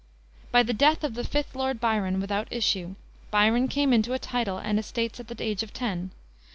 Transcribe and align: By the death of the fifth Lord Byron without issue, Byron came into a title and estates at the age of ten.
By 0.51 0.63
the 0.63 0.73
death 0.73 1.03
of 1.03 1.13
the 1.13 1.23
fifth 1.23 1.53
Lord 1.55 1.79
Byron 1.79 2.19
without 2.19 2.47
issue, 2.49 2.95
Byron 3.29 3.67
came 3.67 3.93
into 3.93 4.13
a 4.13 4.17
title 4.17 4.57
and 4.57 4.79
estates 4.79 5.19
at 5.19 5.27
the 5.27 5.43
age 5.43 5.61
of 5.61 5.73
ten. 5.73 6.09